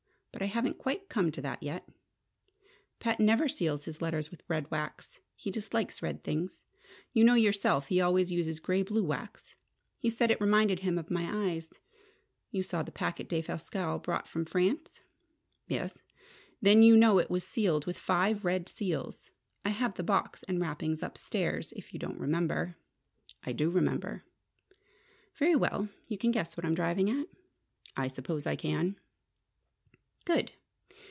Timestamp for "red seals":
18.45-19.29